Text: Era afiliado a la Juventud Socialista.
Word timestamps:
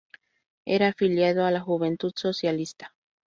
Era 0.65 0.87
afiliado 0.87 1.45
a 1.45 1.51
la 1.51 1.59
Juventud 1.61 2.13
Socialista. 2.15 2.91